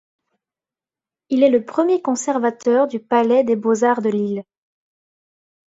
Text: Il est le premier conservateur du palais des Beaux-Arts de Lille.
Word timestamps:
Il 1.29 1.43
est 1.43 1.51
le 1.51 1.63
premier 1.63 2.01
conservateur 2.01 2.87
du 2.87 2.99
palais 2.99 3.43
des 3.43 3.55
Beaux-Arts 3.55 4.01
de 4.01 4.09
Lille. 4.09 4.43